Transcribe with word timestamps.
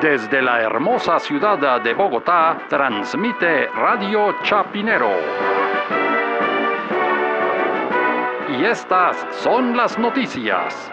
Desde 0.00 0.42
la 0.42 0.60
hermosa 0.60 1.18
ciudad 1.18 1.80
de 1.80 1.94
Bogotá, 1.94 2.58
transmite 2.68 3.66
Radio 3.68 4.36
Chapinero. 4.42 5.10
Y 8.50 8.64
estas 8.66 9.16
son 9.30 9.74
las 9.74 9.98
noticias. 9.98 10.90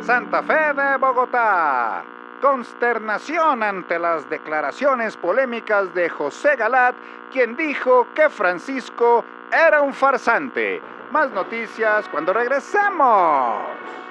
Santa 0.00 0.42
Fe 0.42 0.72
de 0.74 0.96
Bogotá. 0.96 2.02
Consternación 2.42 3.62
ante 3.62 3.96
las 3.96 4.28
declaraciones 4.28 5.16
polémicas 5.16 5.94
de 5.94 6.08
José 6.08 6.56
Galat, 6.56 6.96
quien 7.30 7.56
dijo 7.56 8.08
que 8.12 8.28
Francisco 8.28 9.24
era 9.52 9.82
un 9.82 9.94
farsante. 9.94 10.82
Más 11.12 11.30
noticias 11.30 12.08
cuando 12.08 12.32
regresemos. 12.32 14.07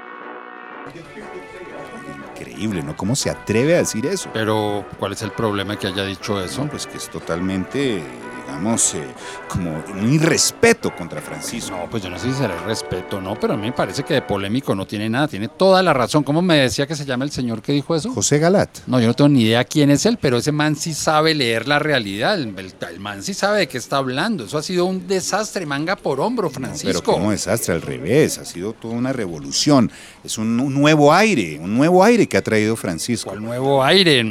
Increíble, 2.39 2.83
¿no? 2.83 2.95
¿Cómo 2.95 3.15
se 3.15 3.29
atreve 3.29 3.75
a 3.75 3.79
decir 3.79 4.05
eso? 4.05 4.29
Pero, 4.33 4.85
¿cuál 4.99 5.13
es 5.13 5.21
el 5.21 5.31
problema 5.31 5.77
que 5.77 5.87
haya 5.87 6.03
dicho 6.03 6.41
eso? 6.41 6.63
No, 6.63 6.69
pues 6.69 6.87
que 6.87 6.97
es 6.97 7.09
totalmente 7.09 8.03
digamos, 8.47 8.93
eh, 8.95 9.03
como 9.49 9.83
un 9.93 10.13
irrespeto 10.13 10.95
contra 10.95 11.21
Francisco. 11.21 11.75
No, 11.75 11.89
pues 11.89 12.01
yo 12.01 12.09
no 12.09 12.17
sé 12.17 12.31
si 12.31 12.37
será 12.37 12.57
el 12.57 12.63
respeto, 12.63 13.19
no, 13.19 13.37
pero 13.39 13.53
a 13.53 13.57
mí 13.57 13.67
me 13.67 13.73
parece 13.73 14.03
que 14.03 14.13
de 14.13 14.21
polémico 14.21 14.73
no 14.73 14.87
tiene 14.87 15.09
nada, 15.09 15.27
tiene 15.27 15.49
toda 15.49 15.83
la 15.83 15.93
razón. 15.93 16.23
¿Cómo 16.23 16.41
me 16.41 16.55
decía 16.55 16.87
que 16.87 16.95
se 16.95 17.05
llama 17.05 17.25
el 17.25 17.31
señor 17.31 17.61
que 17.61 17.73
dijo 17.73 17.95
eso? 17.95 18.11
José 18.11 18.39
Galat. 18.39 18.69
No, 18.87 18.99
yo 18.99 19.07
no 19.07 19.13
tengo 19.13 19.29
ni 19.29 19.43
idea 19.43 19.63
quién 19.65 19.91
es 19.91 20.05
él, 20.05 20.17
pero 20.21 20.37
ese 20.37 20.51
man 20.51 20.75
sí 20.75 20.93
sabe 20.93 21.35
leer 21.35 21.67
la 21.67 21.79
realidad, 21.79 22.35
el, 22.35 22.55
el 22.57 22.99
man 22.99 23.21
sí 23.21 23.33
sabe 23.33 23.59
de 23.59 23.67
qué 23.67 23.77
está 23.77 23.97
hablando. 23.97 24.45
Eso 24.45 24.57
ha 24.57 24.63
sido 24.63 24.85
un 24.85 25.07
desastre, 25.07 25.65
manga 25.65 25.97
por 25.97 26.21
hombro, 26.21 26.49
Francisco. 26.49 26.87
pero 26.87 27.03
como 27.03 27.31
desastre, 27.31 27.73
al 27.73 27.81
revés, 27.81 28.37
ha 28.37 28.45
sido 28.45 28.73
toda 28.73 28.93
una 28.93 29.11
revolución. 29.11 29.91
Es 30.23 30.37
un, 30.37 30.57
nuevo 30.73 31.13
aire, 31.13 31.59
un 31.59 31.75
nuevo 31.75 32.03
aire 32.03 32.27
que 32.27 32.37
ha 32.37 32.41
traído 32.41 32.75
Francisco. 32.75 33.29
¿Cuál 33.29 33.43
nuevo 33.43 33.83
aire? 33.83 34.23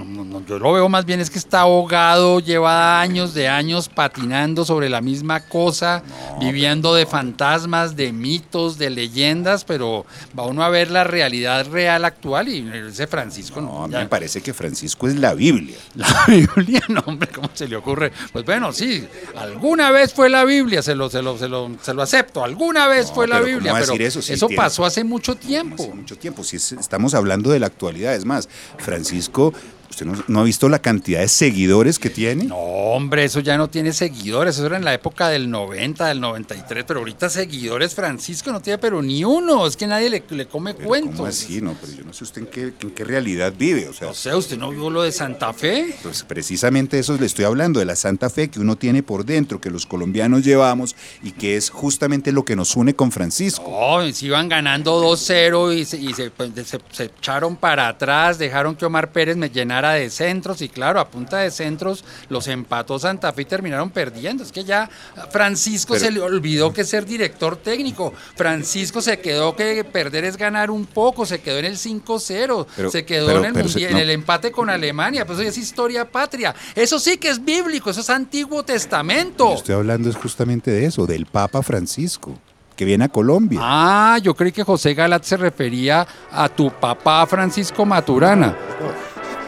yo 0.47 0.59
lo 0.59 0.73
veo 0.73 0.89
más 0.89 1.05
bien 1.05 1.21
es 1.21 1.31
que 1.31 1.39
está 1.39 1.61
ahogado, 1.61 2.41
lleva 2.41 3.01
años 3.01 3.35
de 3.35 3.49
años 3.49 3.89
patinando 4.07 4.65
sobre 4.65 4.89
la 4.89 5.01
misma 5.01 5.41
cosa, 5.41 6.01
viviendo 6.39 6.95
de 6.95 7.07
fantasmas, 7.07 7.97
de 7.97 8.13
mitos, 8.13 8.79
de 8.79 8.89
leyendas, 8.89 9.65
pero 9.65 10.07
va 10.39 10.45
uno 10.45 10.63
a 10.63 10.69
ver 10.69 10.93
la 10.93 11.03
realidad 11.03 11.67
real 11.69 12.05
actual 12.05 12.49
y 12.49 12.69
ese 12.89 13.09
Francisco 13.09 13.61
no. 13.61 13.83
a 13.83 13.89
mí 13.89 13.95
me 13.95 14.07
parece 14.07 14.41
que 14.43 14.55
Francisco 14.55 15.09
es 15.09 15.17
la 15.17 15.35
Biblia. 15.35 15.77
La 15.97 16.25
Biblia, 16.29 16.83
no, 16.89 17.03
hombre, 17.07 17.29
¿cómo 17.35 17.49
se 17.55 17.67
le 17.67 17.77
ocurre? 17.77 18.13
Pues 18.33 18.45
bueno, 18.45 18.73
sí, 18.73 19.07
alguna 19.37 19.91
vez 19.91 20.13
fue 20.13 20.29
la 20.29 20.45
Biblia, 20.45 20.83
se 20.83 20.95
lo, 20.95 21.09
se 21.11 21.23
lo, 21.23 21.39
se 21.39 21.49
lo, 21.49 21.71
se 21.81 21.95
lo 21.95 22.03
acepto, 22.03 22.45
alguna 22.45 22.87
vez 22.87 23.11
fue 23.11 23.27
la 23.27 23.41
Biblia, 23.41 23.75
pero 23.79 23.95
eso, 23.95 24.21
eso 24.21 24.49
pasó 24.55 24.85
hace 24.85 25.03
mucho 25.03 25.35
tiempo. 25.35 25.83
Hace 25.83 25.95
mucho 25.95 26.17
tiempo, 26.17 26.45
si 26.45 26.57
estamos 26.57 27.15
hablando 27.15 27.51
de 27.51 27.59
la 27.59 27.67
actualidad, 27.67 28.15
es 28.15 28.25
más, 28.25 28.49
Francisco 28.79 29.53
¿Usted 29.91 30.07
no, 30.29 30.41
ha 30.41 30.45
visto 30.45 30.69
la 30.69 30.81
cantidad 30.81 31.21
de 31.21 31.29
seguidores 31.29 31.99
que 31.99 32.11
tiene? 32.11 32.45
No, 32.45 32.66
hombre, 32.97 33.25
eso 33.25 33.41
ya 33.41 33.59
no 33.59 33.69
tiene 33.69 33.93
seguidores. 33.93 34.57
Eso 34.57 34.67
era 34.67 34.77
en 34.77 34.85
la 34.85 34.95
época 34.95 35.29
del 35.29 35.51
90, 35.51 36.07
del 36.07 36.21
93. 36.21 36.85
Pero 36.87 37.01
ahorita 37.01 37.29
seguidores, 37.29 37.95
Francisco 37.95 38.51
no 38.53 38.61
tiene 38.61 38.79
pero 38.79 39.03
ni 39.03 39.23
uno. 39.25 39.67
Es 39.67 39.77
que 39.77 39.87
nadie 39.87 40.09
le, 40.09 40.25
le 40.29 40.47
come 40.47 40.75
cuentos. 40.75 41.17
¿Cómo 41.17 41.29
así? 41.29 41.61
No, 41.61 41.77
pero 41.81 41.93
yo 41.93 42.05
no 42.05 42.13
sé 42.13 42.25
usted 42.25 42.43
en 42.43 42.47
qué, 42.49 42.73
en 42.81 42.91
qué 42.91 43.05
realidad 43.05 43.53
vive. 43.57 43.89
O 43.89 43.93
sea, 43.93 44.09
o 44.09 44.15
sea, 44.15 44.37
¿usted 44.37 44.59
no 44.59 44.71
vio 44.71 44.91
lo 44.91 45.03
de 45.03 45.13
Santa 45.13 45.53
Fe? 45.53 45.95
Pues 46.03 46.23
precisamente 46.23 46.99
eso 46.99 47.17
le 47.17 47.27
estoy 47.27 47.45
hablando, 47.45 47.81
de 47.81 47.87
la 47.87 47.97
Santa 47.97 48.31
Fe 48.31 48.49
que 48.49 48.61
uno 48.61 48.77
tiene 48.77 49.03
por 49.03 49.25
dentro, 49.25 49.61
que 49.61 49.71
los 49.71 49.87
colombianos 49.87 50.45
llevamos 50.45 50.97
y 51.23 51.33
que 51.33 51.57
es 51.57 51.71
justamente 51.71 52.33
lo 52.33 52.45
que 52.45 52.57
nos 52.57 52.77
une 52.77 52.95
con 52.95 53.13
Francisco. 53.13 53.71
No, 53.71 54.13
se 54.13 54.27
iban 54.27 54.49
ganando 54.49 55.03
2-0 55.03 55.77
y, 55.77 55.85
se, 55.85 55.99
y 55.99 56.15
pues, 56.37 56.51
se, 56.65 56.81
se 56.91 57.05
echaron 57.05 57.57
para 57.57 57.89
atrás, 57.89 58.39
dejaron 58.39 58.75
que 58.75 58.87
Omar 58.87 59.13
Pérez 59.13 59.37
me 59.37 59.51
llenara 59.51 59.93
de 59.93 60.11
centros 60.11 60.63
y 60.63 60.69
claro, 60.69 61.01
a 61.01 61.09
punta 61.09 61.39
de 61.39 61.51
centros 61.51 62.05
los 62.29 62.49
empató 62.49 62.86
Santa 62.99 63.33
Fe 63.33 63.43
y 63.43 63.45
terminaron 63.45 63.91
perdiendo. 63.91 64.43
Es 64.43 64.53
que 64.53 64.65
ya 64.65 64.89
Francisco 65.31 65.99
se 65.99 66.11
le 66.11 66.21
olvidó 66.21 66.73
que 66.73 66.85
ser 66.85 67.05
director 67.05 67.57
técnico. 67.57 68.13
Francisco 68.35 69.03
se 69.03 69.19
quedó 69.19 69.55
que 69.55 69.85
perder 69.85 70.25
es 70.25 70.37
ganar 70.37 70.71
un 70.71 70.87
poco, 70.87 71.27
se 71.27 71.41
quedó 71.41 71.59
en 71.59 71.67
el 71.67 71.77
5-0, 71.77 72.91
se 72.91 73.05
quedó 73.05 73.45
en, 73.45 73.57
el, 73.57 73.83
en 73.83 73.97
el 73.97 74.11
empate 74.11 74.51
con 74.51 74.71
Alemania, 74.71 75.27
pues 75.27 75.39
eso 75.39 75.49
es 75.49 75.59
historia 75.59 76.05
patria. 76.11 76.55
Eso 76.75 76.99
sí 76.99 77.19
que 77.19 77.29
es 77.29 77.45
bíblico, 77.45 77.91
eso 77.91 78.01
es 78.01 78.11
Antiguo 78.11 78.63
Testamento. 78.63 79.55
estoy 79.55 79.75
hablando 79.75 80.09
es 80.09 80.17
justamente 80.17 80.71
de 80.71 80.87
eso, 80.87 81.07
del 81.07 81.27
Papa 81.27 81.63
Francisco 81.63 82.39
que 82.77 82.85
viene 82.85 83.07
a 83.07 83.09
Colombia. 83.09 83.59
Ah, 83.63 84.19
yo 84.23 84.35
creí 84.35 84.53
que 84.53 84.63
José 84.63 84.93
Galat 84.95 85.25
se 85.25 85.37
refería 85.37 86.07
a 86.31 86.49
tu 86.49 86.71
papá 86.71 87.27
Francisco 87.27 87.87
Maturana. 87.87 88.55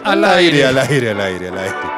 Al 0.03 0.25
aire, 0.25 0.65
al 0.65 0.78
aire, 0.78 1.10
al 1.10 1.20
aire, 1.20 1.49
al 1.49 1.59
aire. 1.59 1.97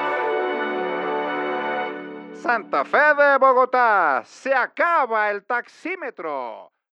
Santa 2.50 2.84
Fe 2.84 3.14
de 3.14 3.38
Bogotá, 3.38 4.24
se 4.26 4.52
acaba 4.52 5.30
el 5.30 5.44
taxímetro. 5.44 6.72